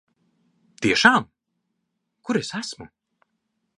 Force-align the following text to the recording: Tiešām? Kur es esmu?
Tiešām? 0.85 1.27
Kur 2.29 2.41
es 2.41 2.51
esmu? 2.61 2.89